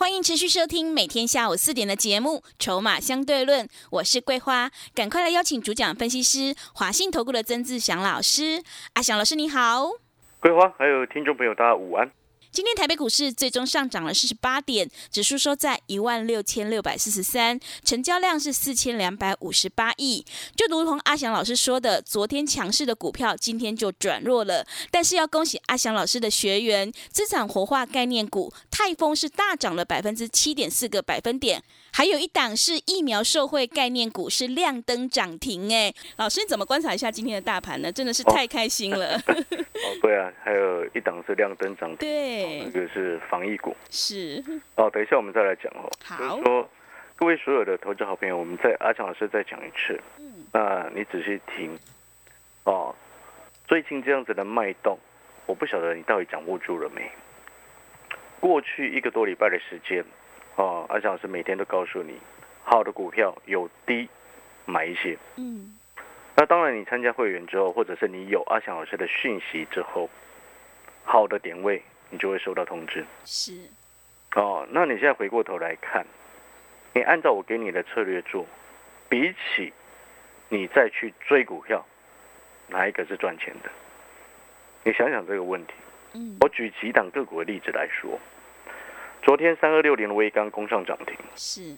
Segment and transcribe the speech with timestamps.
[0.00, 8.62] 欢迎持续收听每天下午四点的节目《筹码相对论》，我是桂花，赶快来邀请主讲分析师华信投顾的曾志祥老师。
[8.94, 9.90] 阿祥老师你好，
[10.40, 12.10] 桂花还有听众朋友大家午安。
[12.52, 20.24] 今天台北股市最终上涨了四十八点，指数收在一万六千六百四十三，成交量是四千两百五十八亿。
[20.56, 24.66] 就如同阿翔老师说的，昨天强势的股票今天就转弱了。
[24.90, 31.62] 但是要恭喜阿翔老师的学员，资产活化概念股泰丰是大涨了百分之七点四个百分点，
[31.92, 35.72] 还有一档是疫苗受惠概念股是亮灯涨停。
[35.72, 37.92] 哎，老师你怎么观察一下今天的大盘呢？
[37.92, 39.22] 真的是太开心了。
[39.82, 42.08] 哦，对啊，还有一档是亮灯涨停。
[42.08, 42.64] 对。
[42.64, 44.42] 那个是防疫股，是
[44.76, 44.90] 哦。
[44.90, 45.90] 等一下我们再来讲哦。
[46.04, 46.70] 好，就是说
[47.16, 50.00] 各位所有的投资好朋友，我们再阿强老师再讲一次。
[50.18, 51.78] 嗯，那你仔细听
[52.64, 52.94] 哦。
[53.66, 54.98] 最近这样子的脉动，
[55.46, 57.10] 我不晓得你到底掌握住了没？
[58.40, 60.04] 过去一个多礼拜的时间，
[60.56, 62.18] 哦，阿强老师每天都告诉你，
[62.64, 64.08] 好的股票有低
[64.64, 65.16] 买一些。
[65.36, 65.76] 嗯，
[66.40, 70.08] 那当然，你参加会员之后，或者是你有阿翔老师的讯息之后，
[71.04, 71.82] 好的点位。
[72.08, 73.04] 你就会收到通知。
[73.26, 73.52] 是，
[74.34, 76.06] 哦，那你现在回过头来看，
[76.94, 78.46] 你按照我给你的策略做，
[79.06, 79.70] 比起
[80.48, 81.84] 你再去追股票，
[82.68, 83.70] 哪一个是赚钱的？
[84.82, 85.74] 你想想这个问题。
[86.14, 86.38] 嗯。
[86.40, 88.18] 我举几档个股的例子来说，
[89.22, 91.14] 昨天三二六零的微刚攻上涨停。
[91.36, 91.76] 是。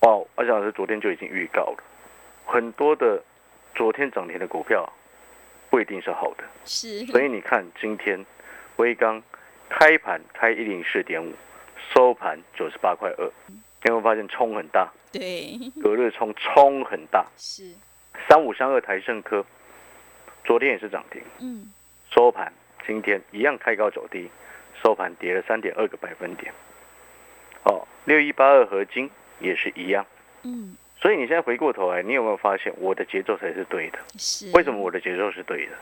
[0.00, 1.84] 哦，阿翔老师昨天就已经预告了，
[2.46, 3.22] 很多的
[3.78, 4.92] 昨天涨停的股票
[5.70, 6.44] 不一定是好的。
[6.64, 7.06] 是。
[7.06, 8.26] 所以你看今天
[8.76, 9.22] 威刚。
[9.70, 11.30] 开盘开一零四点五，
[11.92, 14.88] 收盘九十八块二，有没有发现冲很大？
[15.12, 17.22] 对，隔日冲冲很大。
[17.36, 17.74] 是，
[18.26, 19.44] 三五三二台盛科，
[20.42, 21.20] 昨天也是涨停。
[21.40, 21.70] 嗯，
[22.10, 22.50] 收盘
[22.86, 24.30] 今天一样开高走低，
[24.82, 26.50] 收盘跌了三点二个百分点。
[27.64, 30.06] 哦，六一八二合金也是一样。
[30.44, 33.98] 嗯，所以你现在回过头来，你有没有发现我的节奏才是对的？
[34.18, 35.72] 是，为什么我的节奏是对的？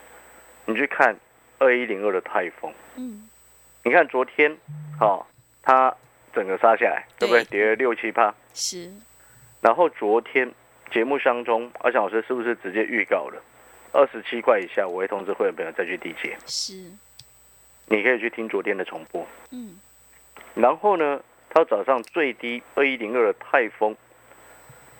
[0.67, 1.17] 你去看
[1.59, 2.73] 二一零二的泰丰。
[2.97, 3.29] 嗯。
[3.83, 4.55] 你看昨天，
[5.01, 5.25] 哦，
[5.63, 5.95] 它
[6.35, 7.45] 整个杀下来，对不对？
[7.45, 8.35] 跌了六七趴。
[8.53, 8.93] 是。
[9.61, 10.53] 然后昨天
[10.91, 13.41] 节目当中，阿强老师是不是直接预告了，
[13.93, 16.37] 二十七块以下，我会通知会员朋友再去递接。
[16.47, 16.75] 是。
[17.87, 19.27] 你可以去听昨天的重播。
[19.51, 19.79] 嗯。
[20.55, 23.97] 然后呢，它早上最低二一零二的泰丰，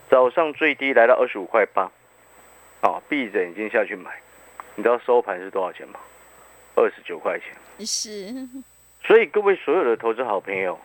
[0.09, 1.91] 早上最低来到二十五块八，
[2.81, 4.11] 啊，闭着眼睛下去买，
[4.77, 5.99] 你知道收盘是多少钱吗？
[6.77, 7.53] 二十九块钱。
[7.85, 8.33] 是。
[9.05, 10.79] 所以各位所有的投资好朋友，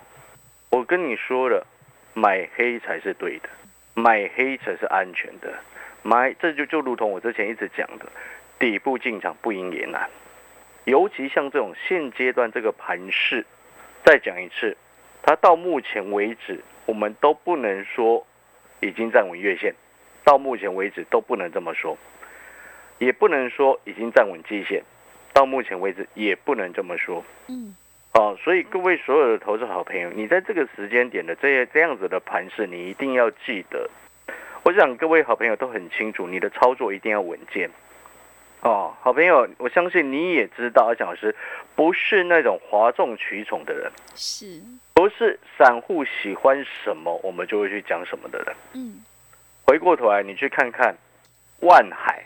[0.70, 1.66] 我跟你说了，
[2.14, 3.50] 买黑才是对的，
[3.94, 5.54] 买黑才是安全的，
[6.02, 8.06] 买这就就如同我之前一直讲的，
[8.58, 10.10] 底部进场不赢也难，
[10.86, 13.46] 尤其像这种现阶段这个盘势，
[14.04, 14.76] 再讲一次，
[15.22, 18.26] 它到目前为止我们都不能说
[18.82, 19.74] 已经站稳月线，
[20.26, 21.98] 到目前为止都不能这么说，
[22.98, 24.84] 也不能说已经站稳季线，
[25.34, 27.24] 到目前为止也不能这么说。
[27.48, 27.76] 嗯。
[28.14, 33.90] 哦，所以各位所有的投资好朋友，你在这个时间点的这些这样子的盘势，你一定要记得。
[34.64, 37.70] 我想各位好朋友都很清楚，你的操作一定要稳健。
[38.62, 41.36] 哦，好朋友，我相信你也知道，阿蒋老师
[41.76, 44.62] 不是那种哗众取宠的人，是，
[44.94, 48.56] 不是散户喜欢什么我们就会去讲什么的人。
[48.74, 49.04] 嗯，
[49.66, 50.96] 回过头来你去看看
[51.62, 52.24] 万海，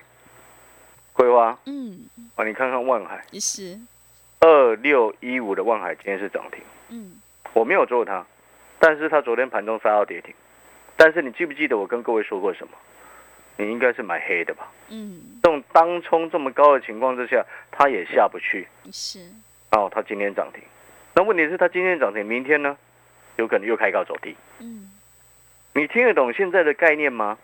[1.13, 3.79] 桂花，嗯，啊，你看看万海，是。
[4.41, 7.21] 二六一五的万海今天是涨停，嗯，
[7.53, 8.25] 我没有做它，
[8.77, 10.35] 但是它昨天盘中杀到跌停，
[10.97, 12.73] 但是你记不记得我跟各位说过什么？
[13.57, 14.69] 你应该是买黑的吧？
[14.89, 15.39] 嗯，
[15.75, 19.19] 当冲这么高的情况之下，它也下不去，是，
[19.71, 20.63] 哦，它今天涨停，
[21.13, 22.77] 那问题是它今天涨停，明天呢，
[23.35, 24.89] 有可能又开高走低，嗯，
[25.73, 27.37] 你听得懂现在的概念吗？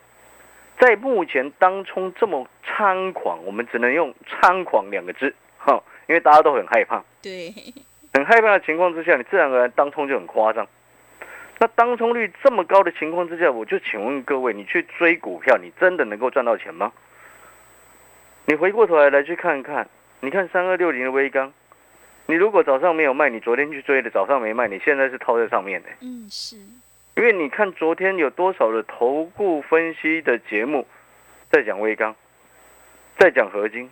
[0.79, 5.83] 在目前当冲这么猖狂，我们只能用猖狂两个字，哈。
[6.07, 7.53] 因为大家都很害怕，对，
[8.13, 10.67] 很害怕的情况之下，你自然而然当冲就很夸张。
[11.59, 16.91] 那当冲率这么高的情况之下，我就请问各位，你去追股票，你真的能够赚到钱吗？
[18.45, 19.87] 你回过头来来去看看，
[20.19, 21.53] 你看三二六零的微钢，
[22.25, 25.89] 你如果早上没有卖，你昨天去追的，早上没卖，你现在是套在上面的。
[26.01, 26.57] 嗯，是。
[27.15, 30.87] 因为你看昨天有多少的投顾分析的节目
[31.51, 32.15] 在讲微钢，
[33.17, 33.91] 在讲合金，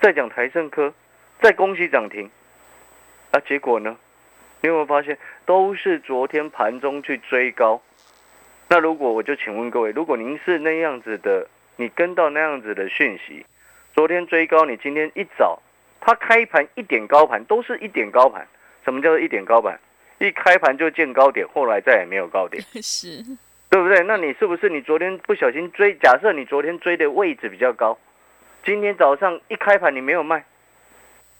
[0.00, 0.92] 在讲台盛科，
[1.40, 2.28] 在恭喜涨停，
[3.30, 3.96] 啊，结果呢？
[4.60, 7.80] 你有没有发现都是昨天盘中去追高？
[8.68, 11.46] 那如果我就请问各位，如果您是那样子的，
[11.76, 13.46] 你跟到那样子的讯息，
[13.98, 15.60] 昨天追高，你今天一早
[16.00, 18.46] 它开盘一点高盘，都是一点高盘。
[18.84, 19.76] 什么叫做一点高盘？
[20.20, 23.24] 一开盘就见高点，后来再也没有高点， 是，
[23.68, 24.04] 对不对？
[24.04, 25.94] 那你是不是你昨天不小心追？
[25.96, 27.98] 假设你昨天追的位置比较高，
[28.64, 30.44] 今天早上一开盘你没有卖，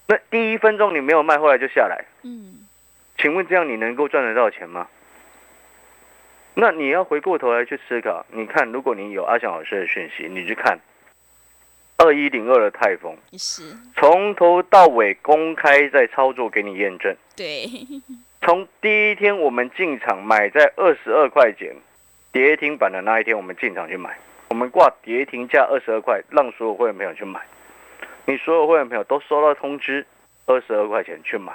[0.09, 2.07] 那第一分钟你没有卖，后来就下来。
[2.25, 2.67] 嗯，
[3.19, 4.89] 请问这样你能够赚得到钱吗？
[6.55, 10.77] 那你要回过头来去思考，你看，如果你有阿翔老师的讯息，你去看
[11.99, 17.13] 二一零二的泰丰，是，从头到尾公开在操作给你验证。
[17.37, 17.67] 对，
[18.41, 21.75] 从第一天我们进场买在二十二块钱
[22.31, 24.17] 跌停板的那一天，我们进场去买，
[24.51, 27.41] 我们挂跌停价二十二块，让所有会员朋友去买。
[28.27, 30.07] 你所有会员朋友都收到通知，
[30.47, 31.53] 二十二块钱去买，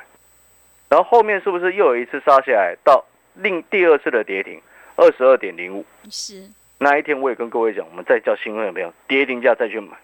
[0.89, 3.05] 然后后面是不是又有一次杀下来到
[3.35, 4.61] 另第二次的跌停
[4.97, 5.85] 二十二点零五？
[6.09, 6.49] 是，
[6.79, 9.95] 那一天我也跟各位讲，我们再叫新会员朋友跌停价再去买，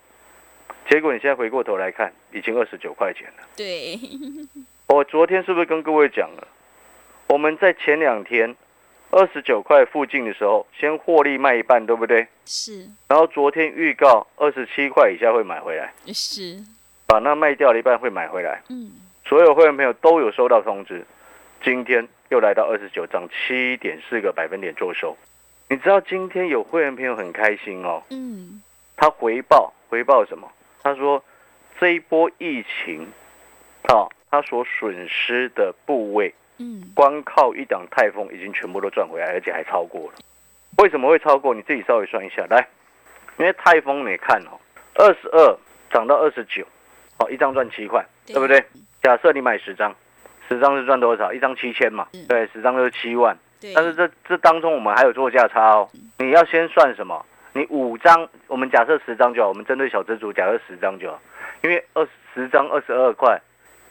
[0.90, 3.44] 结果你现在回过头来看，已经二十九块钱了。
[3.56, 4.00] 对，
[4.88, 6.48] 我昨天是不是跟各位讲了？
[7.28, 8.56] 我们在前两天
[9.12, 12.28] 二十九块附近的时候，先获利卖一半，对不对？
[12.44, 16.58] 是，然后昨天预告二十七块以下会买回来，是，
[17.06, 18.64] 把那卖掉了一半会买回来。
[18.70, 18.94] 嗯，
[19.26, 21.06] 所有会员朋友都有收到通知，
[21.64, 25.16] 今天又来到二十九涨七点四个百分点做收。
[25.70, 28.60] 你知道今天有会员朋友很开心哦，嗯，
[28.98, 30.52] 他回报回报什么？
[30.90, 31.24] 他说
[31.80, 33.08] 这一波疫情，
[33.84, 36.34] 啊，他所损失的部位。
[36.58, 40.14] 嗯，光靠一档泰丰已经全部都赚回来，而且还超过了。
[40.78, 41.54] 为什么会超过？
[41.54, 42.68] 你自己稍微算一下来。
[43.38, 44.60] 因为泰丰你看哦，
[44.96, 45.58] 二十二
[45.90, 46.66] 涨到二十九，
[47.20, 48.62] 哦，一张赚七块，对对不对？
[49.02, 49.96] 假设你买十张，
[50.50, 51.32] 十张是赚多少？
[51.32, 53.38] 一张七千嘛，嗯对，十张就是七万。
[53.74, 55.90] 但是这这当中我们还有做价差哦。
[56.18, 57.26] 你要先算什么？
[57.54, 61.20] 你五张，我们假设十张就好，我们针对小资主假设十张就好，
[61.64, 63.40] 因为二十张二十二块，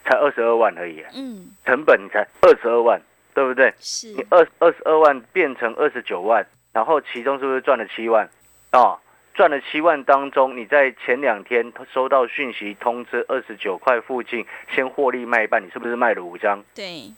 [0.04, 1.04] 才二十二万而已。
[1.14, 3.00] 嗯，成本你才二十二万，
[3.34, 3.72] 对不对？
[3.78, 8.28] 是，你二二十二万变成二十九万，然后其中是不是赚了七万？
[8.72, 8.98] 哦、
[9.34, 16.62] 赚了七万当中，你在前两天收到讯息通知，二十九块附近先获利卖一半，你是不是卖了五张？
[16.74, 17.12] 对，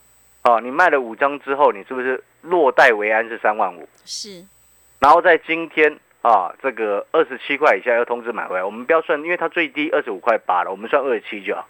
[0.45, 3.89] 哦、你卖了五张之后，你是不是落袋为安是三万五？
[4.05, 4.45] 是，
[4.99, 11.67] 然后在今天啊，这个二十七块以下要通知买回来，我们不要算，因为它最低二十五块八了，我们算二十七就好。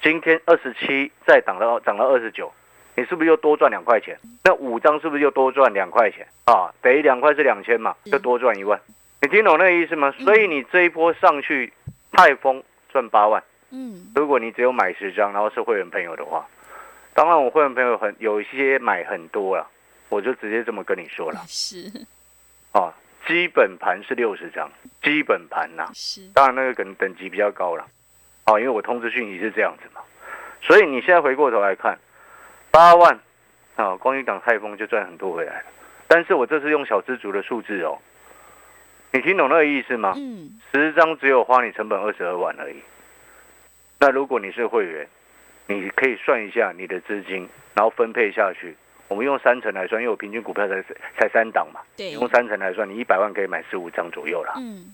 [0.00, 2.52] 今天二十七再涨到涨到二十九，
[2.94, 4.16] 你是不是又多赚两块钱？
[4.44, 6.72] 那五张是不是又多赚两块钱啊？
[6.82, 8.78] 等于两块是两千嘛，就多赚一万。
[9.22, 10.12] 你听懂那个意思吗？
[10.20, 11.72] 所以你这一波上去，
[12.12, 13.42] 泰丰赚八万。
[13.70, 16.46] 嗯，如果你只有买十张，然后是会员朋友的话，
[17.12, 19.66] 当然我会员朋友很有一些买很多了，
[20.10, 22.06] 我就直接这么跟你说了 是，
[22.70, 22.94] 啊。
[23.26, 24.70] 基本盘是六十张，
[25.02, 27.86] 基本盘呐、是，当然那个可能等级比较高了，
[28.46, 30.00] 哦，因为我通知讯息是这样子嘛，
[30.60, 31.98] 所以你现在回过头来看，
[32.70, 33.18] 八万
[33.76, 35.66] 啊，光一档泰丰就赚很多回来了。
[36.06, 37.98] 但是我这次用小资族的数字哦，
[39.12, 40.12] 你听懂那个意思吗？
[40.16, 42.76] 嗯，十张只有花你成本二十二万而已。
[44.00, 45.08] 那如果你是会员，
[45.66, 48.76] 你可以算一下你的资金，然后分配下去。
[49.14, 50.82] 我们用三成来算，因为我平均股票才
[51.16, 54.54] 才三档嘛，对，用三成来算，你一百万可以买十五张左右啦。
[54.56, 54.92] 嗯，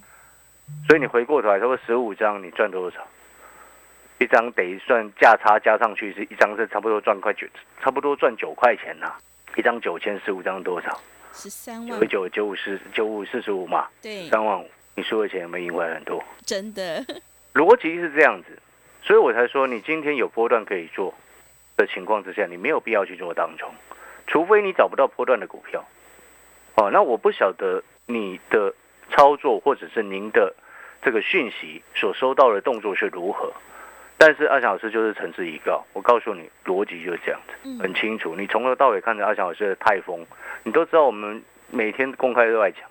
[0.87, 2.99] 所以你回过头来，差不多十五张，你赚多少？
[4.19, 7.47] 一张等于算价差加上去是一张是差不多赚快九，
[7.83, 9.15] 差不多赚九块钱呐、
[9.57, 11.01] 一张九千，十五张多少？
[11.33, 14.69] 十三万九，九九五四九五四十五嘛，对，三万五。
[14.95, 16.23] 你输的钱有没有赢回来很多？
[16.45, 17.03] 真的，
[17.55, 18.59] 逻辑是这样子，
[19.01, 21.15] 所以我才说你今天有波段可以做
[21.79, 23.73] 的情况之下，你没有必要去做当冲，
[24.31, 25.85] 除非你找不到波段的股票。
[26.77, 28.73] 哦，那我不晓得你的
[29.11, 30.55] 操作或者是您的
[31.03, 33.53] 这个讯息所收到的动作是如何，
[34.17, 38.37] 但是阿翔老师就是诚挚以告，我告诉你逻辑就是这样子，嗯很清楚。
[38.37, 40.25] 你从头到尾看着阿翔老师的泰丰，
[40.63, 42.83] 你都知道我们每天公开都在讲。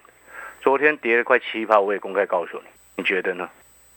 [0.59, 2.65] 昨天跌了快七趴，我也公开告诉你，
[2.97, 3.49] 你觉得呢？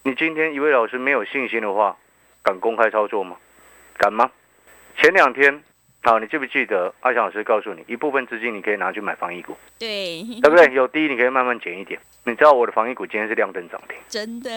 [0.04, 1.96] 你今天一位老师没有信心的话，
[2.44, 3.36] 敢公开操作吗？
[3.98, 4.30] 敢吗？
[4.96, 5.64] 前两天，
[6.04, 10.66] 好，你记不记得阿翔老师告诉你，一部分资金你可以拿去买防疫股，对， 对不对？
[10.74, 12.00] 有低你可以慢慢减一点。
[12.24, 14.50] 你知道我的防疫股今天是亮灯涨停，真的，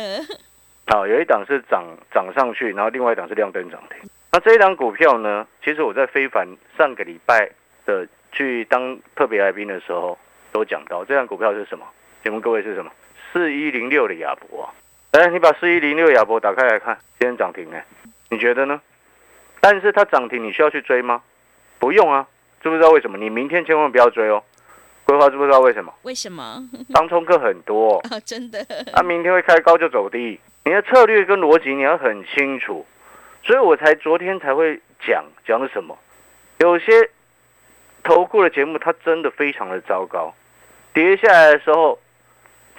[0.89, 4.09] 好，有一档是涨涨上去，然后另外一档是亮灯涨停。
[4.31, 7.47] 那这一档股票呢，其实我在非凡上个礼拜
[7.85, 10.17] 的去当特别来宾的时候，
[10.51, 11.85] 都讲到这张股票是什么？
[12.23, 12.91] 请问各位是什么？
[13.31, 14.73] 四一零六的亚博啊！
[15.11, 17.79] 来，你把四一零六亚博打开来看，今天涨停呢，
[18.29, 18.81] 你觉得呢？
[19.61, 21.21] 但是它涨停，你需要去追吗？
[21.79, 22.27] 不用啊，
[22.61, 23.17] 知不知道为什么？
[23.17, 24.43] 你明天千万不要追哦。
[25.05, 25.93] 规划知不知道为什么？
[26.01, 26.67] 为什么？
[26.91, 28.65] 当冲客很多，啊， 真的。
[28.93, 32.83] 啊，明天会开高就走低，你的策略跟逻辑你要很清楚，
[33.43, 35.95] 所以我才昨天才会讲讲什么。
[36.57, 37.09] 有些
[38.03, 40.33] 投顾的节目它真的非常的糟糕，
[40.91, 41.99] 跌下来的时候，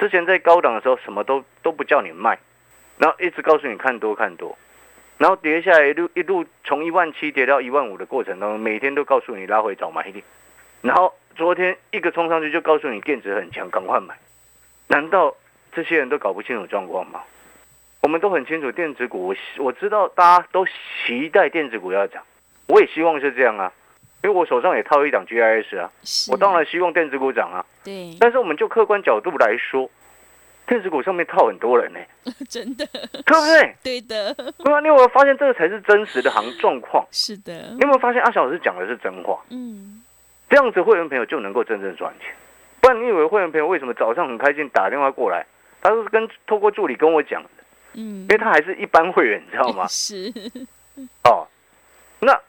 [0.01, 2.37] 之前在高档的时候什么都都不叫你卖，
[2.99, 4.59] 然后一直告诉你看多看多，
[5.19, 10.25] 然后跌下来一路一路从一万七跌到一万五的过程当中，每天都告诉你拉回找买点，
[10.83, 11.13] 然后。
[11.37, 14.17] 昨天一个冲上去就告诉你电子很强，赶快买。
[14.87, 15.37] 难道
[15.71, 17.21] 这些人都搞不清楚状况吗？
[18.01, 22.23] 我们都很清楚电子股，我我知道大家都期待电子股要涨，
[22.69, 23.71] 我也希望是这样啊，
[24.25, 25.93] 因为我手上也套一档 GIS 啊，
[26.33, 27.63] 我当然希望电子股涨啊。
[27.85, 28.17] 对。
[28.19, 29.91] 但是我们就客观角度来说，
[30.67, 31.99] 电子股上面套很多人呢，
[32.49, 33.75] 真的，对不对？
[33.83, 34.35] 对的。
[34.35, 37.07] 对啊，你有没有发现这个才是真实的行状况？
[37.13, 37.53] 是的。
[37.75, 39.39] 你有没有发现阿小老师讲的是真话？
[39.51, 40.03] 嗯。
[40.49, 42.33] 这样子会员朋友就能够真正赚钱，
[42.81, 45.45] 不然你以为会员朋友为什么早上很开心打电话过来？
[45.83, 47.49] 他是跟透过助理跟我讲的，
[47.95, 49.87] 嗯，因为他还是一般会员，你知道吗？
[49.91, 50.33] 是，
[51.25, 51.47] 哦，
[52.21, 52.41] 那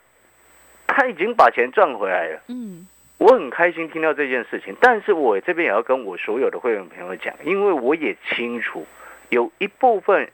[0.86, 2.86] 他已经把钱赚回来了，嗯，
[3.18, 8.86] 我很开心听到这件事情，但是我这边也要跟我所有的会员朋友讲，因为我也清楚
[9.28, 10.30] 有一部分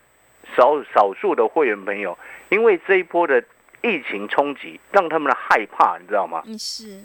[0.54, 2.18] 少少数的会员朋友，
[2.50, 3.42] 因为这一波的
[3.80, 6.42] 疫情冲击，让他们的害怕，你知道吗？
[6.46, 7.00] 嗯，是。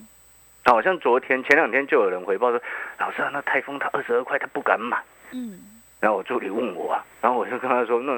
[0.65, 2.61] 好像昨天前两天就有人回报说，
[2.99, 5.01] 老师啊，那台风他二十二块他不敢买。
[5.31, 5.59] 嗯，
[6.01, 8.11] 然后我助理问我啊，然后我就跟他说，那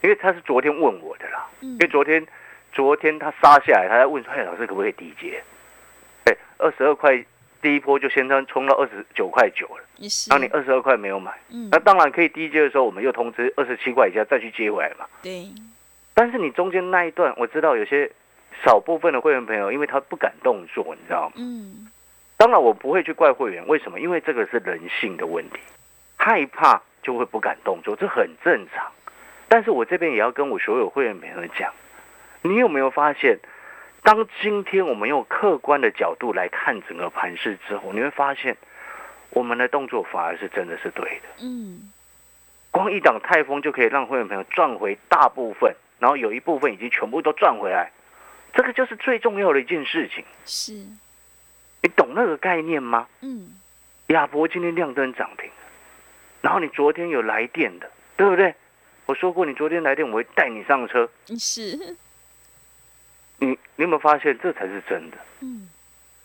[0.00, 2.26] 因为他是昨天问我的啦，因为昨天
[2.72, 5.42] 昨天他杀下来，他在问说，哎，老师可不可以低接？
[6.58, 7.24] 哎，二十二块
[7.62, 9.84] 第一波就先冲冲到二十九块九了，
[10.28, 11.32] 然后你二十二块没有买，
[11.70, 15.06] 那当然可以低接的时候，我们又通知二十七块以下再去接回来嘛。
[15.22, 15.48] 对，
[16.14, 18.10] 但是你中间那一段，我知道有些。
[18.64, 21.32] 少部分的会员朋友，因为他不敢动作，你知道吗？
[21.36, 21.86] 嗯。
[22.38, 24.00] 当然，我不会去怪会员，为什么？
[24.00, 25.58] 因为这个是人性的问题，
[26.16, 28.90] 害怕就会不敢动作，这很正常。
[29.46, 31.70] 但是我这边也要跟我所有会员朋友讲，
[32.40, 33.38] 你有没有发现，
[34.06, 38.56] 当今天我们用客观的角度来看整个盘势之后，你会发现，
[39.30, 41.42] 我们的动作反而是真的是对的。
[41.42, 41.90] 嗯。
[42.70, 47.90] 光一档泰丰就可以让会员朋友赚回大部分，然后有一部分已经全部都赚回来。
[48.54, 50.72] 这个就是最重要的一件事情，是，
[51.82, 53.08] 你懂那个概念吗？
[53.22, 53.56] 嗯，
[54.06, 55.50] 亚博今天亮灯涨停，
[56.42, 58.54] 然后你昨天有来电的，对不对？
[59.06, 61.10] 我说过，你昨天来电，我会带你上车。
[61.36, 61.96] 是，
[63.38, 65.18] 你你有没有发现，这才是真的？
[65.40, 65.68] 嗯，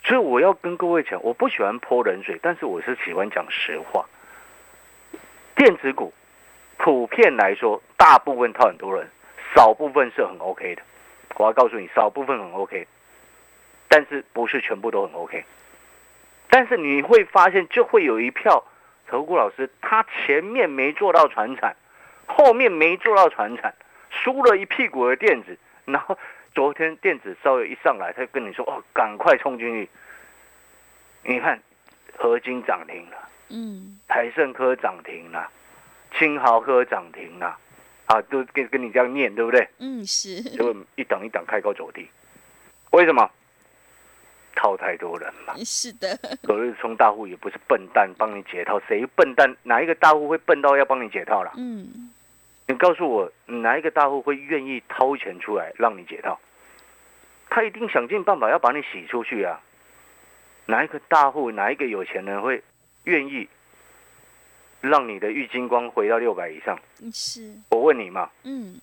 [0.03, 4.05] 所以我要跟各位讲，我不喜欢泼冷水，但是我是喜欢讲实话。
[5.55, 6.13] 电子股
[6.77, 9.07] 普遍来说，大部分套很多人，
[9.55, 10.81] 少部分是很 OK 的。
[11.35, 12.87] 我要告诉你，少部分很 OK，
[13.87, 15.43] 但是不是全部都很 OK。
[16.49, 18.63] 但是你会发现，就会有一票
[19.07, 21.75] 投顾老师，他前面没做到船产，
[22.25, 23.73] 后面没做到船产，
[24.09, 26.17] 输了一屁股的电子，然后
[26.53, 29.89] 昨天电子稍微一上来，他就跟你说：“哦，赶快冲进去！”
[31.23, 31.59] 你看，
[32.17, 35.49] 合金涨停了，嗯，台盛科涨停了，
[36.17, 37.57] 青豪科涨停了。
[38.07, 39.65] 啊，都跟跟你这样念，对不对？
[39.77, 40.41] 嗯，是。
[40.41, 42.05] 就一档一档开高走低，
[42.91, 43.29] 为什么？
[44.53, 45.53] 套太多人嘛。
[45.63, 46.19] 是的。
[46.43, 49.55] 隔日冲大户也不是笨蛋，帮你解套，谁笨蛋？
[49.63, 51.53] 哪一个大户会笨到要帮你解套了？
[51.55, 52.10] 嗯。
[52.71, 56.39] 你告诉我，哪一个大户会愿意掏钱出来让你解套？
[57.49, 59.59] 他一定想尽办法要把你洗出去啊！
[60.67, 62.63] 哪一个大户，哪一个有钱人会
[63.03, 63.49] 愿意？
[64.79, 66.79] 让你的玉金光回到六百以上，
[67.13, 68.29] 是我问你嘛？
[68.43, 68.79] 嗯，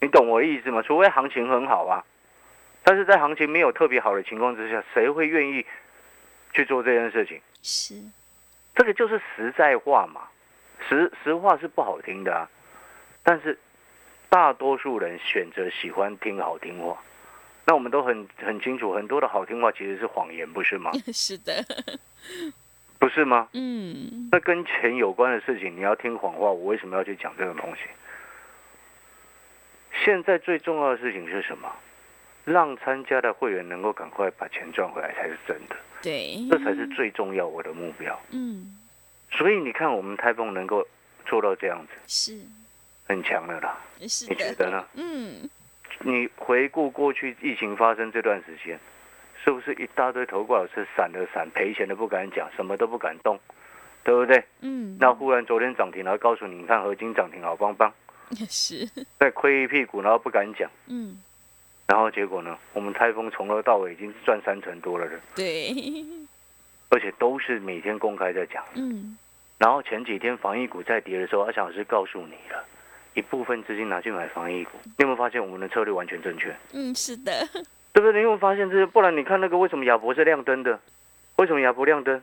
[0.00, 0.82] 你懂我的意思吗？
[0.82, 2.04] 除非行情很好啊，
[2.82, 5.64] 但是在行情没有特别好的情况之下，谁会愿意
[6.52, 7.40] 去做这件事情？
[7.62, 7.94] 是，
[8.74, 10.22] 这个就是实在话嘛。
[10.88, 12.50] 实实话是不好听的啊，
[13.22, 13.58] 但是
[14.28, 17.02] 大多数人选择喜欢听好听话，
[17.66, 20.90] 那我们都很很清楚，很多的好听话其实是谎言，不是吗？
[21.12, 21.64] 是的。
[22.98, 23.48] 不是吗？
[23.52, 27.82] 嗯，那跟钱有关的事情，你要听谎话，我为什么要去讲这种东西？
[30.04, 31.70] 现在最重要的事情是什么？
[32.44, 35.76] 让参加的会员能够赶快把钱赚回来才是真的。
[36.02, 38.20] 对，这才是最重要我的目标。
[38.30, 38.78] 嗯，
[39.30, 40.84] 所以你看，我们台风能够
[41.24, 42.46] 做到这样子，是
[43.06, 43.78] 很强了啦。
[44.08, 44.84] 是你觉得呢？
[44.94, 45.48] 嗯，
[46.00, 48.78] 你回顾过去疫情发生这段时间，
[49.44, 53.38] 是不是一大堆投顾老师散的散，赔钱的不敢讲，什么都不敢动，
[54.02, 54.42] 对不对？
[54.60, 57.92] 嗯，那忽然昨天涨停，然后告诉你，你看合金涨停好棒棒，
[58.30, 61.22] 也是，再亏一屁股，然后不敢讲，嗯，
[61.86, 65.72] 然后结果呢，我们泰丰从头到尾已经赚三成多了的，对，
[66.88, 68.64] 而且都是每天公开在讲。
[68.74, 69.16] 嗯，
[69.58, 72.64] 然后前几天防疫股在跌的时候，阿翔老师告诉你了，
[73.14, 76.54] 一部分资金拿去买防疫股，你有没有发现我们的策略完全正确？
[76.72, 77.32] 嗯，是的，
[77.92, 78.12] 对不对？
[78.12, 78.86] 你有没有发现这些？
[78.86, 80.78] 不然你看那个为什么亚博是亮灯的？
[81.36, 82.22] 为什么亚博亮灯？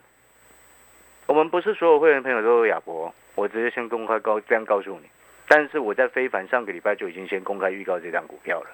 [1.27, 5.07] 我们不是所有会员朋友都有亚博，我直接先公开告这样告诉你。
[5.47, 8.69] 但是我在非凡上个礼拜就已经先公开预告这张股票了。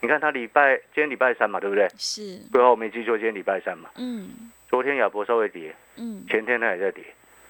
[0.00, 1.88] 你看他礼拜今天礼拜三嘛，对不对？
[1.96, 3.88] 是，最后我没记错，今天礼拜三嘛。
[3.96, 7.04] 嗯，昨天亚博稍微跌，嗯，前天它也在跌，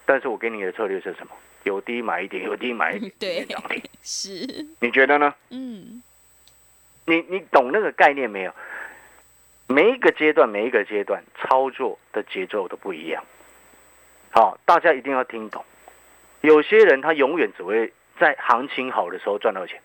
[0.04, 1.33] 但是我给你的策略是什么？
[1.64, 3.83] 有低买一点，有低买一点，对涨停。
[4.02, 5.35] 是，你觉得呢？
[5.50, 6.02] 嗯，
[7.07, 8.52] 你你懂那个概念没有？
[9.69, 13.25] 每一个阶段，每一个阶段操作的节奏都不一样。
[14.31, 15.64] 好，大家一定要听懂。
[16.40, 19.81] 有些人他永远只会在行情好的时候赚到钱，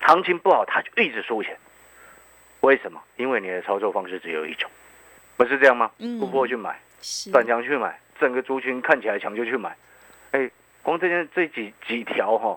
[0.00, 1.56] 行情不好他就一直输钱。
[2.60, 3.00] 为什么？
[3.16, 4.68] 因为你的操作方式只有一种，
[5.36, 5.90] 不是这样吗？
[5.98, 9.76] 嗯突破去买，是，转强去买，整个族群看起来强就去买。
[10.32, 10.50] 哎，
[10.86, 12.56] 光这件这几几条哈、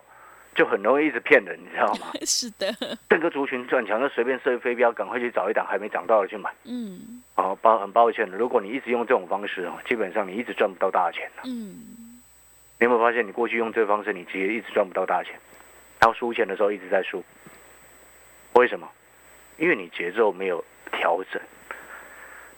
[0.53, 2.11] 就很容易一直骗人，你知道吗？
[2.21, 2.71] 是的，
[3.09, 6.53] 整个族群转强，就随便设飞镖，赶快去找一档还没涨到的去买。
[6.65, 11.41] 嗯，哦，抱很抱歉的，如果你一直用这种方式哦，基本上你一直赚不到大钱的。
[11.45, 12.21] 嗯，
[12.77, 15.33] 你有没有发现，你过去用这个方式，你其实一直赚不到大钱，
[15.99, 17.23] 然后输钱的时候一直在输。
[18.53, 18.87] 为什么？
[19.57, 21.41] 因为你节奏没有调整。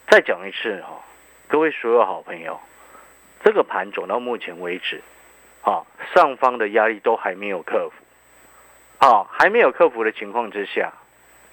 [0.09, 1.01] 再讲一次哈、
[1.47, 2.59] 各位所有好朋友，
[3.41, 5.01] 这个盘走到目前为止，
[5.63, 10.91] 啊，上方的压力都还没有克服，啊，还没有克服的情况之下，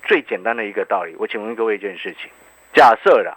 [0.05, 2.31] 最简单的一个道理，我请问各位一件事情：
[2.73, 3.37] 假设啦，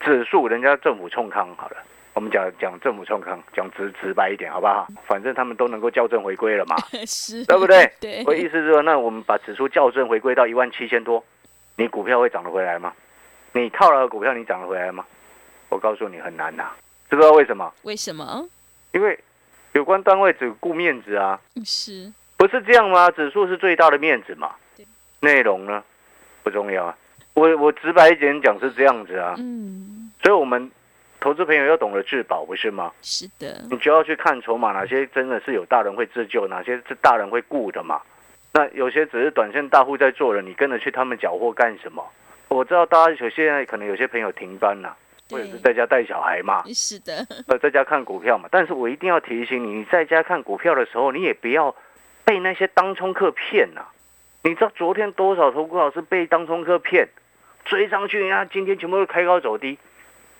[0.00, 1.76] 指数人家政府冲康好了。
[2.14, 4.88] 我们讲讲政府冲康，讲直直白一点，好不好？
[5.06, 6.74] 反正他们都能够校正回归了嘛，
[7.06, 7.88] 是，对不对？
[8.00, 11.24] 对，我意思是说，那我们把指数校正回归到一万七千多，
[11.76, 12.92] 你股票会涨得回来吗？
[13.52, 15.04] 你套牢的股票你涨得回来吗？
[15.68, 16.72] 我告诉你很难呐、
[17.08, 17.72] 知不知道为什么？
[17.82, 18.44] 为什么？
[18.90, 19.16] 因为
[19.78, 23.08] 有关单位只顾面子啊，是，不是这样吗？
[23.12, 24.84] 指数是最大的面子嘛对，
[25.20, 25.84] 内容呢
[26.42, 26.96] 不重要啊。
[27.34, 30.68] 我我直白一点讲是这样子啊，嗯，所以我们
[31.20, 32.92] 投资朋友要懂得自保，不是吗？
[33.02, 38.00] 是的，你就要去看筹码，哪些真的是有大人会自救，哪些是大人会顾的嘛？
[38.52, 42.04] 那有些只是短线大户在做的，你跟着去他们缴获干什么？
[42.48, 44.96] 我知道大家有现在可能有些朋友停班了、
[45.30, 48.48] 或者是，在家带小孩嘛， 是的，呃，在家看股票嘛。
[48.50, 51.74] 但是我一定要提醒你，你在家看股票的时候，你也不要
[52.24, 53.82] 被那些当冲客骗呐、
[54.42, 57.08] 你知道昨天多少投顾老师被当冲客骗，
[57.64, 59.78] 追上去，人家今天全部都开高走低，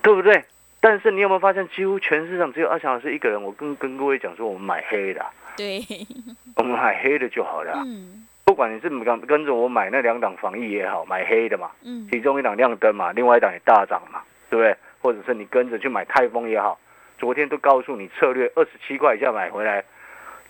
[0.03, 0.45] 对不对？
[0.81, 3.43] 但是你有没有发现，几乎全市场只有阿强老师一个人？
[3.43, 5.83] 我跟跟各位讲说，我们买黑的啊，对，
[6.57, 7.83] 我们买黑的就好了啊。
[7.85, 14.77] 嗯不管你是跟跟着我买那两档防疫也好，买黑的嘛，嗯，其中一档亮灯嘛，另外一档也大涨嘛，对不对？
[15.01, 16.79] 或者是你跟着去买泰丰也好，
[17.19, 19.85] 昨天都告诉你策略二十七块以下买回来，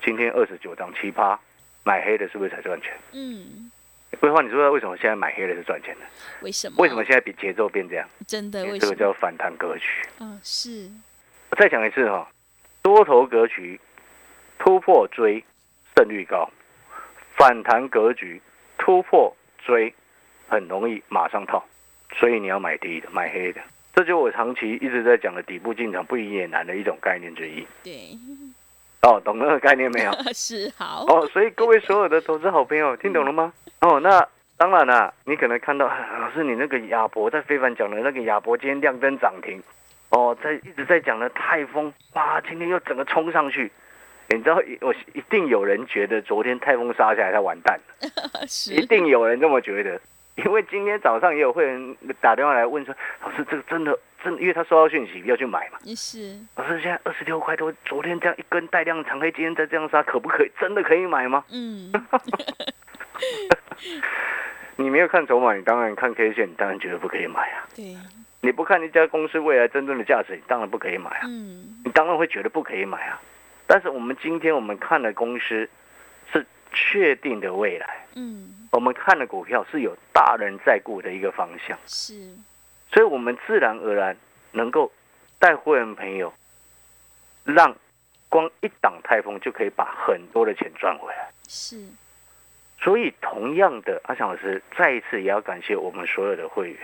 [0.03, 1.39] 今天二十九涨七趴，
[1.85, 2.93] 买黑的是不是才赚钱？
[3.13, 3.71] 嗯，
[4.21, 6.07] 规划，你说为什么现在买黑的是赚钱的？
[6.41, 6.77] 为什么？
[6.79, 8.09] 为什么现在比节奏变这样？
[8.27, 8.65] 真的？
[8.65, 8.95] 为这什么？
[8.95, 9.85] 这个叫反弹格局。
[10.21, 10.91] 嗯，是，
[11.51, 12.27] 我再讲一次哈、
[12.83, 13.79] 多头格局
[14.59, 15.45] 突破追
[15.95, 16.51] 胜率高，
[17.37, 18.41] 反弹格局
[18.79, 19.93] 突破追
[20.49, 21.63] 很容易马上套，
[22.15, 23.61] 所以你要买低的，买黑的。
[23.99, 27.67] 这就是我长期一直在讲的底部进场不赢也难的一种概念之一。
[27.83, 28.17] 对，
[29.03, 30.13] 哦，懂那个概念没有？
[30.33, 33.53] 是好，哦，所以各位所有的投资好朋友，听懂了吗？
[33.81, 34.25] 哦，那
[34.57, 39.61] 当然啦、你可能看到哎老师你那个亚博在非凡讲的那个亚博今天亮灯涨停，
[40.11, 43.69] 哦，在一直在讲的泰丰，哇，今天又整个冲上去。
[44.29, 50.01] 你知道，我一定有人觉得昨天泰丰杀下来他完蛋了， 是一定有人这么觉得，
[50.45, 60.51] 因为今天早上也有会员打电话来问说，老师这个真的真的，因为他收到讯息要去买嘛，是，老师现在二十六块多，昨天这样一根带量长黑，今天再这样杀，可不可以？
[60.61, 61.45] 真的可以买吗？
[61.51, 61.93] 嗯，
[64.77, 67.67] 你没有看筹码，你当然看 K 线，你当然觉得不可以买啊。
[67.75, 67.97] 对，
[68.41, 71.23] 你不看一家公司未来真正的价值，你当然不可以买啊。
[71.25, 73.21] 嗯，你当然会觉得不可以买啊。
[73.67, 75.69] 但是我们今天我们看的公司
[76.33, 82.35] 是确定的未来，嗯，我们看的股票是有大人在顾的一个方向，是，
[82.93, 84.17] 所以我们自然而然
[84.53, 84.93] 能够
[85.39, 86.33] 带会员朋友，
[87.45, 87.75] 让
[88.29, 91.31] 光一档台风就可以把很多的钱赚回来。
[91.49, 91.83] 是，
[92.81, 96.79] 所以，同样的，阿强老师再一次也要感谢我们所有的会员，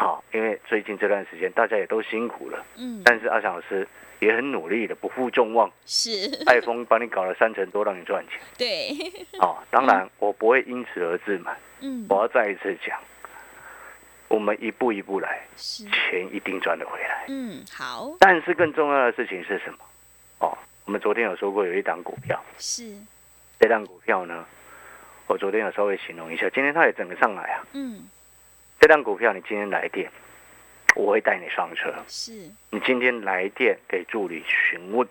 [0.00, 3.84] 好，因为最近这段时间大家也都辛苦了，嗯，但是阿翔老师
[4.20, 6.10] 也很努力的，不负众望，是，
[6.46, 8.38] 爱疯帮你搞了三成多，让你赚钱。
[8.56, 8.96] 对，
[9.40, 12.96] 哦，当然我不会因此而自满，嗯，我要再一次讲，
[14.28, 17.24] 我们一步一步来，是，钱一定赚得回来。
[17.26, 19.78] 嗯，好，但是更重要的事情是什么？
[20.38, 22.94] 哦，我们昨天有说过有一档股票，是，
[23.58, 24.46] 这档股票呢，
[25.26, 27.66] 我昨天有稍微形容一下，今天它也整个上来啊。
[27.72, 28.08] 嗯，
[28.80, 30.10] 这张股票你今天来电，
[30.94, 31.92] 我会带你上车。
[32.06, 32.32] 是，
[32.70, 35.06] 你今天来电给助理询问，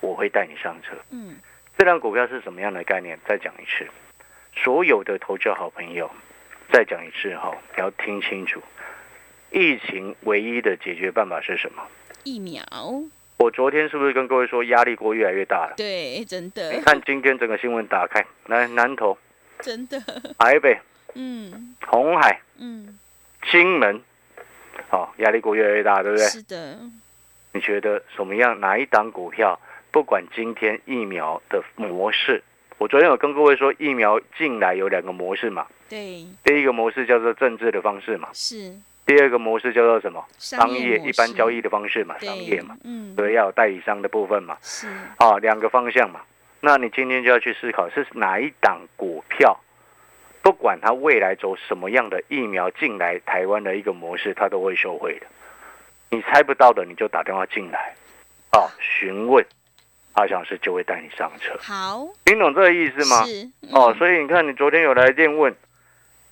[0.00, 0.96] 我会带你上车。
[1.10, 1.36] 嗯，
[1.78, 3.18] 这张股票是什么样的概念？
[3.26, 3.88] 再讲一次，
[4.54, 6.10] 所有的投资好朋友，
[6.72, 8.60] 再讲一次哈，要听清楚。
[9.52, 11.82] 疫情唯一的解决办法是什么？
[12.24, 12.64] 疫苗，
[13.38, 15.74] 我昨天是不是跟各位说压力锅越来越大了？
[15.76, 19.16] 对，真的你的，看今天整个新闻打开，来南投、
[19.60, 20.00] 真的，
[20.38, 20.76] 台北、
[21.16, 22.98] 嗯红海、嗯，
[23.50, 24.00] 金门，
[24.90, 26.26] 哦，压力股越来越大，对不对？
[26.26, 26.78] 是的，
[27.52, 28.60] 你觉得什么样？
[28.60, 29.58] 哪一档股票？
[29.92, 32.42] 不管今天疫苗的模式，
[32.76, 35.66] 我昨天有跟各位说，疫苗进来有两个模式嘛。
[35.88, 38.76] 对，第一个模式叫做政治的方式嘛，是
[39.06, 40.22] 第二个模式叫做什么？
[40.36, 44.58] 商业模一般交易的方式嘛，商业嘛，，嗯，所以，要有代理商的部分嘛。
[44.60, 46.20] 是，啊，两个方向嘛。
[46.60, 49.58] 那你今天就要去思考是哪一档股票，
[50.46, 55.26] 不管它未来走什么样的疫苗进来台湾的一个模式，它都会收回的。
[56.08, 57.92] 你猜不到的，你就打电话进来，
[58.52, 59.44] 哦，询问，
[60.12, 61.58] 阿翔师就会带你上车。
[61.60, 63.24] 好，听懂这个意思吗？
[63.24, 65.52] 是，哦，嗯所以你看，你昨天有来电问，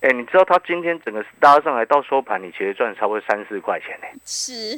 [0.05, 4.05] 哎，你知道他今天整个拉上来到收盘，你其实赚差不多三四块钱呢。
[4.23, 4.77] 是，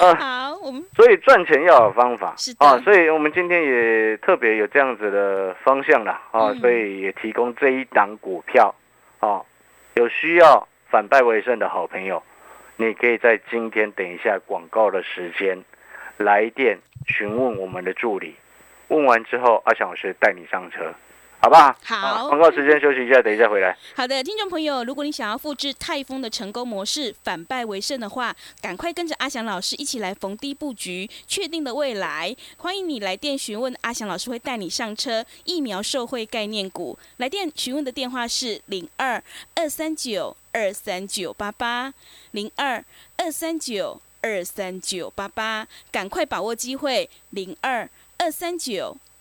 [0.00, 2.64] 啊 好，我们所以赚钱要有方法是的。
[2.64, 6.60] 啊，所以我们今天也特别有这样子的方向了啊，嗯。
[6.60, 8.72] 所以也提供这一档股票
[9.18, 9.42] 啊，
[9.94, 12.22] 有需要反败为胜的好朋友，
[12.76, 15.60] 你可以在今天等一下广告的时间
[16.18, 18.36] 来电询问我们的助理，
[18.86, 20.94] 问完之后，阿翔老师带你上车，
[21.46, 21.76] 好不好？
[21.84, 23.76] 好啊广告时间休息一下，等一下回来。
[23.94, 32.34] 好的，听众朋友，如果你想要复制泰丰的成功模式，反败为胜的话，赶快跟着阿翔老师一起来逢低布局，确定的未来。
[32.56, 36.98] 欢迎你来电询问，阿翔老师会带你上车疫苗受惠概念股。
[37.18, 39.22] 来电询问的电话是零二
[39.54, 41.94] 二三九二三九八八
[42.32, 42.84] 零二
[43.18, 48.96] 二三九二三九八八，赶快把握机会，零二二三九。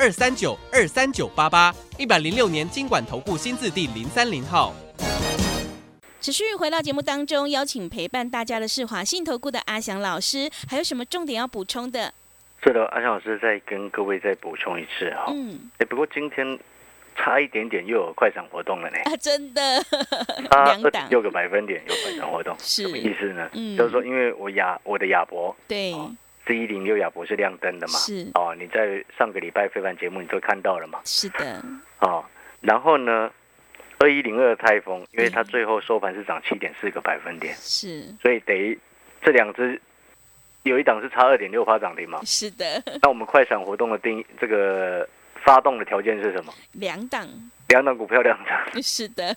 [0.00, 4.72] 二三九二三九八八，一百零六年经管投顾新字第零三零号。
[6.20, 12.14] 持续回到节目当中，邀请陪伴大家的是华信投顾的阿翔老师，还有什么重点要补充的？
[12.62, 15.32] 是的，阿翔老师再跟各位再补充一次哈。
[15.34, 16.56] 嗯，哎，不过今天
[17.16, 19.82] 差一点点又有快闪活动了呢，啊，真的，
[20.48, 23.50] 差 两档六个百分点有快闪活动，是什么意思呢？
[23.52, 25.92] 嗯就是说，因为我亚我的亚博对，
[26.48, 28.26] 四一零六亚博是亮灯的嘛，是。
[28.34, 31.62] 哦，你在上个礼拜非凡节目你都看到了嘛，是的，
[32.00, 32.24] 哦，
[32.62, 33.30] 然后呢，
[33.98, 38.02] 二一零二泰丰，因为它嗯最后收盘是涨七点四个百分点，是。
[38.22, 38.78] 所以等于
[39.20, 39.78] 这两只
[40.62, 45.06] 有一档是差二点六趴涨停嘛，是的，那我们快闪活动的定这个
[45.44, 46.54] 发动的条件是什么？
[46.72, 47.28] 两档
[47.68, 49.36] 两档股票两涨是的，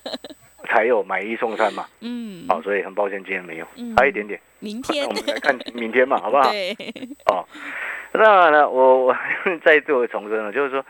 [0.64, 1.86] 才有买一送三嘛。
[2.00, 3.66] 嗯，好、所以很抱歉今天没有。
[3.76, 4.40] 嗯，差一点点。
[4.58, 5.04] 明天。
[5.04, 6.44] 那我们来看明天嘛，好不好？
[6.50, 6.74] 对，
[7.26, 7.44] 哦，
[8.12, 9.16] 那呢，我我
[9.64, 10.82] 再做重申了，就是说，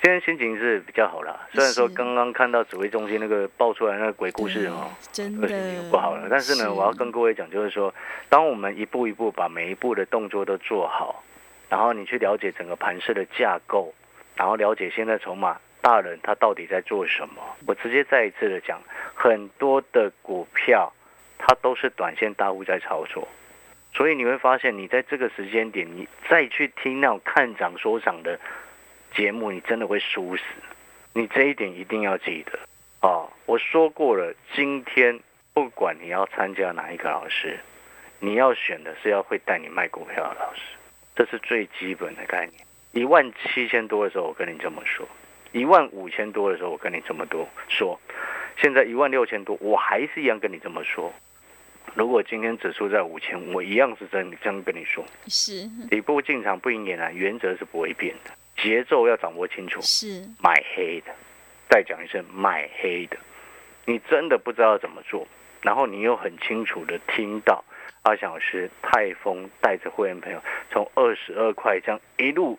[0.00, 1.48] 今天心情是比较好啦。
[1.52, 5.48] 虽然说刚刚看到指挥中心那个爆出来那个鬼故事哦，真的。
[5.90, 6.28] 不好了。
[6.30, 7.92] 但是呢，我要跟各位讲，就是说，
[8.28, 11.24] 当我们一步一步把每一步的动作都做好，
[11.68, 13.92] 然后你去了解整个盘市的架构，
[14.36, 17.40] 然后了解现在筹码大人他到底在做什么。
[17.64, 18.82] 我直接再一次的讲，
[19.14, 20.92] 很多的股票
[21.38, 23.28] 它都是短线大户在操作。
[23.94, 28.36] 所以你会发现，你在这个时间点，你再去听那种看涨说涨的
[29.14, 30.42] 节目，你真的会输死。
[31.12, 32.58] 你这一点一定要记得
[33.08, 33.30] 啊。
[33.46, 35.20] 我说过了，今天
[35.54, 37.60] 不管你要参加哪一个老师，
[38.18, 40.62] 你要选的是要会带你卖股票的老师，
[41.14, 42.60] 这是最基本的概念。
[42.90, 45.06] 一万七千多的时候，我跟你这么说；
[45.56, 47.98] 一万五千多的时候，我跟你这么多说；
[48.58, 51.10] 现在一万六千多，我还是一样跟你这么说。
[51.94, 55.66] 如果今天指数在五千，我一样是真这样跟你说，是。
[55.88, 58.30] 底部进场不赢也难，原则是不会变的，
[58.62, 59.80] 节奏要掌握清楚。
[59.80, 61.14] 是，买黑的，
[61.70, 63.16] 再讲一声买黑的，
[63.86, 65.26] 你真的不知道怎么做，
[65.62, 67.64] 然后你又很清楚的听到
[68.02, 72.58] 阿翔老师泰丰带着会员朋友从二十二块这样一路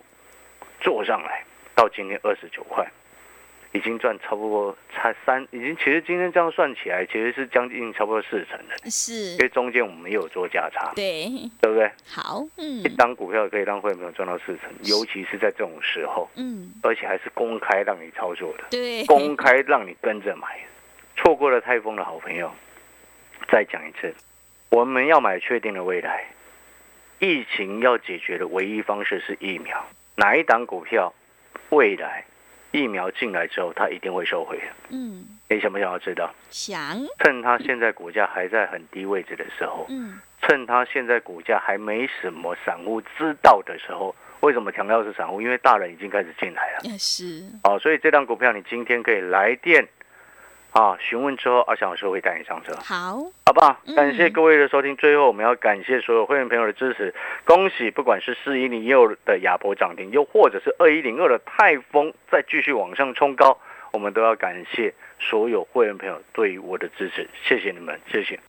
[0.81, 1.43] 做上来，
[1.77, 2.85] 到今天二十九块。
[3.73, 11.29] 已经赚差不多差三，已经其实今天这样算起来，其实是将近差不多四成的，是因为中间我们也有做价差，对，
[11.61, 11.91] 对不对？
[12.07, 20.47] 好，嗯一档股票可以让会员朋友赚到四成，尤其是在这种时候，嗯，而且还是公开让你操作的，对，公开让你跟着买。
[21.17, 22.49] 错过了泰丰的好朋友，
[23.51, 24.15] 再讲一次，
[24.69, 26.25] 我们要买确定的未来。
[27.19, 29.85] 疫情要解决的唯一方式是疫苗，
[30.15, 31.13] 哪一档股票
[31.69, 32.23] 未来
[32.71, 34.63] 疫苗进来之后，它一定会收回的。
[34.89, 36.33] 嗯，你想不想要知道？
[36.49, 45.41] 想，趁它现在股价还在很低位置的时候，嗯，趁它现在股价还没什么散户知道的时候，为什么强调是散户？
[45.41, 46.79] 因为大人已经开始进来了。
[46.83, 49.87] 也是，哦，所以这张股票你今天可以来电
[50.71, 53.95] 啊询问之后，阿翔老师会带你上车，好，好不好嗯？
[53.95, 57.13] 感谢各位的收听，最后我们要感谢所有会员朋友的支持，
[57.45, 63.57] 恭喜不管是四一零六的亚博涨停，又或者是二一零二的泰丰再继续往上冲高，
[63.91, 68.39] 我们都要感谢所有会员朋友对于我的支持，谢谢你们，谢谢。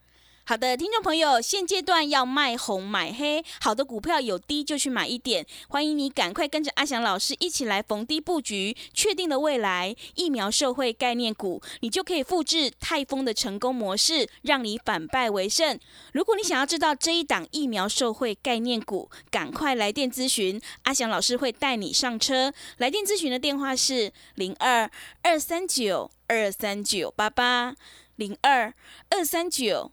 [0.48, 5.44] 好的，听众朋友，现阶段要卖红买黑，好的股票有低就去买一点。
[5.68, 15.78] 欢迎你赶快跟着阿翔老师一起来逢低布局，确定了未来疫苗受惠概念股，你就可以复制泰丰的成功模式，让你反败为胜。
[16.14, 22.50] 如果你想要知道这一档疫苗受惠概念股，赶快来电咨询，阿翔老师会带你上车。
[22.78, 27.74] 来电咨询的电话是零二二三九二三九八八
[28.16, 28.72] 零二
[29.10, 29.92] 二三九。